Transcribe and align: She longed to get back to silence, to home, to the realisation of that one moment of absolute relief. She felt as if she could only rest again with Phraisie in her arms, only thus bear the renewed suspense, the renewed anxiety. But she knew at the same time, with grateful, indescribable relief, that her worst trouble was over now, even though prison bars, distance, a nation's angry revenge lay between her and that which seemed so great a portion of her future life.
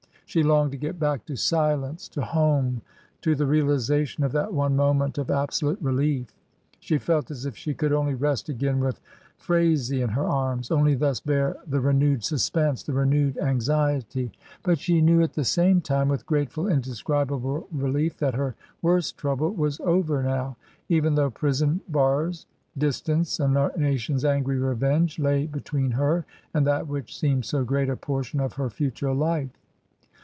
She 0.27 0.43
longed 0.43 0.71
to 0.71 0.77
get 0.77 0.97
back 0.97 1.25
to 1.25 1.35
silence, 1.35 2.07
to 2.07 2.21
home, 2.21 2.81
to 3.19 3.35
the 3.35 3.45
realisation 3.45 4.23
of 4.23 4.31
that 4.31 4.53
one 4.53 4.77
moment 4.77 5.17
of 5.17 5.29
absolute 5.29 5.77
relief. 5.81 6.33
She 6.79 6.99
felt 6.99 7.29
as 7.31 7.45
if 7.45 7.57
she 7.57 7.73
could 7.73 7.91
only 7.91 8.13
rest 8.13 8.47
again 8.47 8.79
with 8.79 9.01
Phraisie 9.37 10.01
in 10.01 10.07
her 10.11 10.23
arms, 10.23 10.71
only 10.71 10.95
thus 10.95 11.19
bear 11.19 11.57
the 11.67 11.81
renewed 11.81 12.23
suspense, 12.23 12.81
the 12.81 12.93
renewed 12.93 13.37
anxiety. 13.39 14.31
But 14.63 14.79
she 14.79 15.01
knew 15.01 15.21
at 15.21 15.33
the 15.33 15.43
same 15.43 15.81
time, 15.81 16.07
with 16.07 16.25
grateful, 16.25 16.65
indescribable 16.69 17.67
relief, 17.69 18.15
that 18.19 18.35
her 18.35 18.55
worst 18.81 19.17
trouble 19.17 19.51
was 19.53 19.81
over 19.81 20.23
now, 20.23 20.55
even 20.87 21.15
though 21.15 21.29
prison 21.31 21.81
bars, 21.89 22.45
distance, 22.77 23.37
a 23.41 23.49
nation's 23.77 24.23
angry 24.23 24.57
revenge 24.57 25.19
lay 25.19 25.45
between 25.45 25.91
her 25.91 26.25
and 26.53 26.65
that 26.65 26.87
which 26.87 27.19
seemed 27.19 27.43
so 27.43 27.65
great 27.65 27.89
a 27.89 27.97
portion 27.97 28.39
of 28.39 28.53
her 28.53 28.69
future 28.69 29.13
life. 29.13 29.49